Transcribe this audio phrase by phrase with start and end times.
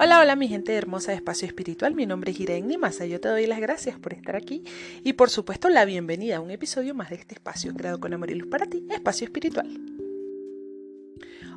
[0.00, 3.26] Hola, hola mi gente hermosa de Espacio Espiritual, mi nombre es Irene Nimasa, yo te
[3.26, 4.62] doy las gracias por estar aquí
[5.02, 8.30] y por supuesto la bienvenida a un episodio más de este espacio creado con amor
[8.30, 9.66] y luz para ti, Espacio Espiritual.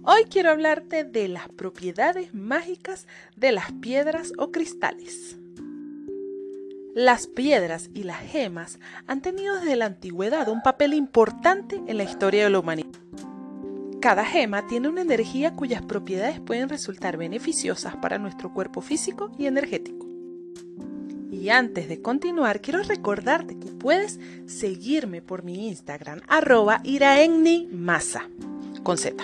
[0.01, 5.37] Hoy quiero hablarte de las propiedades mágicas de las piedras o cristales.
[6.95, 12.05] Las piedras y las gemas han tenido desde la antigüedad un papel importante en la
[12.05, 12.89] historia de la humanidad.
[14.01, 19.45] Cada gema tiene una energía cuyas propiedades pueden resultar beneficiosas para nuestro cuerpo físico y
[19.45, 20.07] energético.
[21.31, 26.81] Y antes de continuar, quiero recordarte que puedes seguirme por mi Instagram, arroba
[28.81, 29.23] con Z.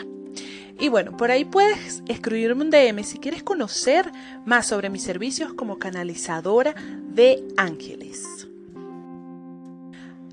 [0.79, 4.11] Y bueno, por ahí puedes escribirme un DM si quieres conocer
[4.45, 6.75] más sobre mis servicios como canalizadora
[7.15, 8.47] de ángeles.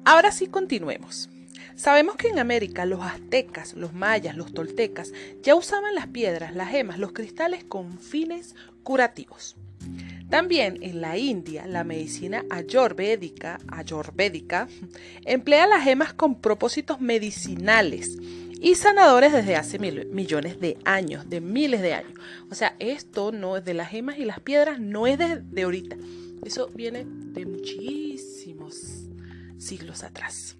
[0.05, 1.31] Ahora sí, continuemos.
[1.77, 6.71] Sabemos que en América los aztecas, los mayas, los toltecas ya usaban las piedras, las
[6.71, 9.57] gemas, los cristales con fines curativos.
[10.31, 14.69] También en la India, la medicina ayurvédica, ayurvédica
[15.25, 18.17] emplea las gemas con propósitos medicinales
[18.61, 22.19] y sanadores desde hace millones de años, de miles de años.
[22.51, 25.63] O sea, esto no es de las gemas y las piedras, no es de, de
[25.63, 25.97] ahorita.
[26.45, 29.07] Eso viene de muchísimos
[29.59, 30.57] siglos atrás.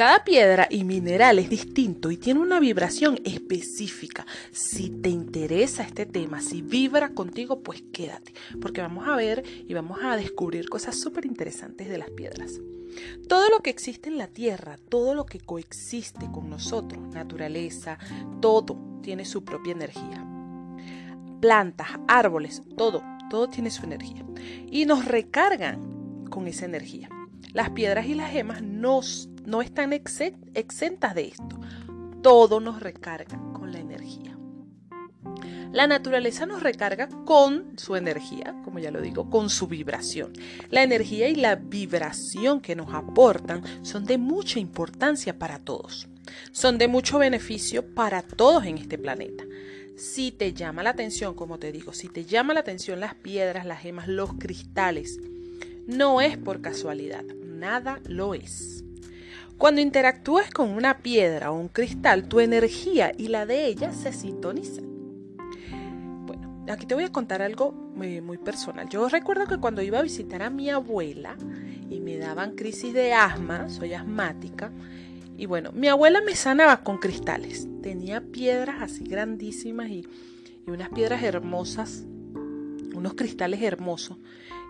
[0.00, 4.24] Cada piedra y mineral es distinto y tiene una vibración específica.
[4.50, 9.74] Si te interesa este tema, si vibra contigo, pues quédate, porque vamos a ver y
[9.74, 12.62] vamos a descubrir cosas súper interesantes de las piedras.
[13.28, 17.98] Todo lo que existe en la tierra, todo lo que coexiste con nosotros, naturaleza,
[18.40, 20.26] todo tiene su propia energía.
[21.42, 24.24] Plantas, árboles, todo, todo tiene su energía.
[24.70, 27.10] Y nos recargan con esa energía.
[27.52, 31.60] Las piedras y las gemas nos no están exentas de esto.
[32.22, 34.36] Todo nos recarga con la energía.
[35.72, 40.32] La naturaleza nos recarga con su energía, como ya lo digo, con su vibración.
[40.68, 46.08] La energía y la vibración que nos aportan son de mucha importancia para todos.
[46.50, 49.44] Son de mucho beneficio para todos en este planeta.
[49.96, 53.64] Si te llama la atención, como te digo, si te llama la atención las piedras,
[53.64, 55.20] las gemas, los cristales,
[55.86, 58.82] no es por casualidad, nada lo es.
[59.60, 64.10] Cuando interactúas con una piedra o un cristal, tu energía y la de ella se
[64.10, 64.86] sintonizan.
[66.24, 68.88] Bueno, aquí te voy a contar algo muy, muy personal.
[68.88, 71.36] Yo recuerdo que cuando iba a visitar a mi abuela
[71.90, 74.72] y me daban crisis de asma, soy asmática,
[75.36, 77.68] y bueno, mi abuela me sanaba con cristales.
[77.82, 80.06] Tenía piedras así grandísimas y,
[80.66, 82.06] y unas piedras hermosas,
[82.94, 84.16] unos cristales hermosos.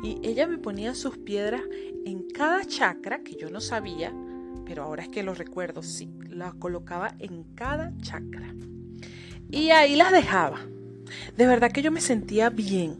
[0.02, 1.62] Y ella me ponía sus piedras
[2.04, 4.12] en cada chakra que yo no sabía
[4.70, 8.54] pero ahora es que lo recuerdo, sí, las colocaba en cada chakra.
[9.50, 10.60] Y ahí las dejaba.
[11.36, 12.94] De verdad que yo me sentía bien.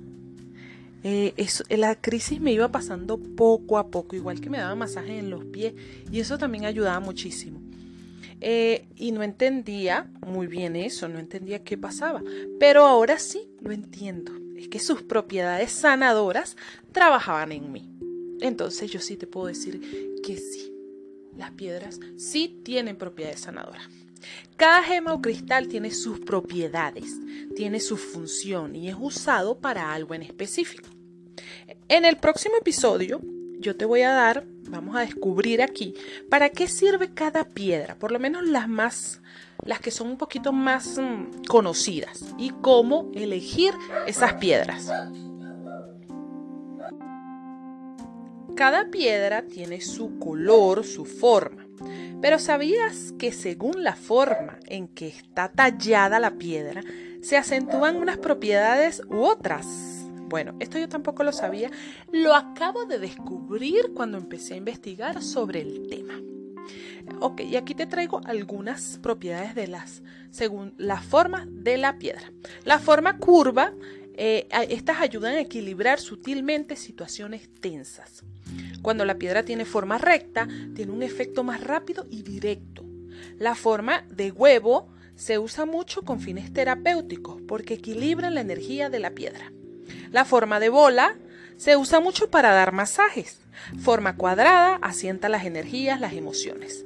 [1.05, 1.33] Eh,
[1.69, 5.45] la crisis me iba pasando poco a poco, igual que me daba masaje en los
[5.45, 5.75] pies,
[6.11, 7.61] y eso también ayudaba muchísimo.
[8.41, 12.21] Eh, y no entendía muy bien eso, no entendía qué pasaba,
[12.59, 14.33] pero ahora sí lo entiendo.
[14.57, 16.57] Es que sus propiedades sanadoras
[16.91, 17.89] trabajaban en mí.
[18.41, 20.70] Entonces yo sí te puedo decir que sí,
[21.37, 23.89] las piedras sí tienen propiedades sanadoras.
[24.57, 27.19] Cada gema o cristal tiene sus propiedades,
[27.57, 30.89] tiene su función y es usado para algo en específico.
[31.89, 33.21] En el próximo episodio
[33.59, 35.95] yo te voy a dar, vamos a descubrir aquí,
[36.31, 39.21] para qué sirve cada piedra, por lo menos las más,
[39.65, 43.75] las que son un poquito más mm, conocidas y cómo elegir
[44.07, 44.91] esas piedras.
[48.61, 51.67] Cada piedra tiene su color, su forma.
[52.21, 56.83] Pero ¿sabías que según la forma en que está tallada la piedra,
[57.23, 59.67] se acentúan unas propiedades u otras?
[60.29, 61.71] Bueno, esto yo tampoco lo sabía.
[62.13, 66.21] Lo acabo de descubrir cuando empecé a investigar sobre el tema.
[67.19, 72.31] Ok, y aquí te traigo algunas propiedades de las, según la forma de la piedra.
[72.65, 73.73] La forma curva,
[74.23, 78.23] eh, estas ayudan a equilibrar sutilmente situaciones tensas.
[78.83, 82.85] Cuando la piedra tiene forma recta, tiene un efecto más rápido y directo.
[83.39, 88.99] La forma de huevo se usa mucho con fines terapéuticos porque equilibra la energía de
[88.99, 89.53] la piedra.
[90.13, 91.17] La forma de bola
[91.57, 93.41] se usa mucho para dar masajes.
[93.81, 96.85] Forma cuadrada asienta las energías, las emociones.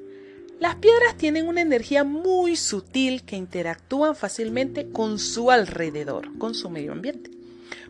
[0.64, 6.70] Las piedras tienen una energía muy sutil que interactúan fácilmente con su alrededor, con su
[6.70, 7.30] medio ambiente.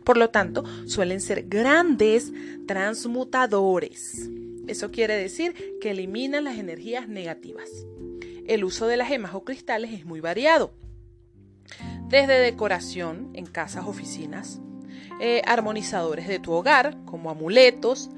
[0.02, 2.32] Por lo tanto, suelen ser grandes
[2.66, 4.28] transmutadores.
[4.66, 7.70] Eso quiere decir que eliminan las energías negativas.
[8.48, 10.74] El uso de las gemas o cristales es muy variado.
[12.08, 14.60] desde decoración en casas, oficinas,
[15.20, 18.10] eh, armonizadores de tu hogar, como amuletos,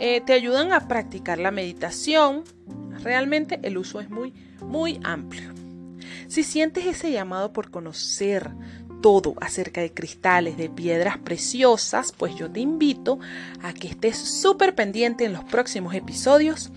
[0.00, 2.44] eh, te ayudan a practicar la meditación.
[3.02, 5.52] Realmente el uso es muy, muy amplio.
[6.28, 8.50] Si sientes ese llamado por conocer
[9.02, 13.18] todo acerca de cristales, de piedras preciosas, pues yo te invito
[13.62, 16.72] a que estés súper pendiente en los próximos episodios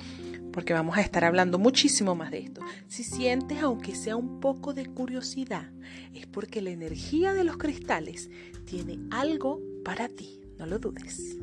[0.56, 2.62] porque vamos a estar hablando muchísimo más de esto.
[2.88, 5.69] Si sientes, aunque sea un poco de curiosidad,
[6.13, 8.30] es porque la energía de los cristales
[8.63, 11.36] tiene algo para ti, no lo dudes.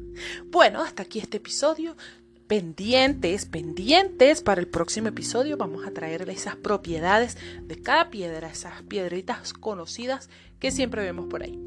[0.47, 1.95] Bueno, hasta aquí este episodio.
[2.53, 5.57] Pendientes, pendientes para el próximo episodio.
[5.57, 10.29] Vamos a traerle esas propiedades de cada piedra, esas piedritas conocidas
[10.59, 11.59] que siempre vemos por ahí.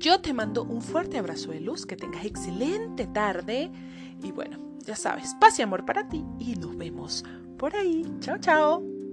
[0.00, 3.70] Yo te mando un fuerte abrazo de luz, que tengas excelente tarde
[4.24, 7.24] y bueno, ya sabes, paz y amor para ti y nos vemos
[7.56, 8.04] por ahí.
[8.18, 9.03] Chao, chao.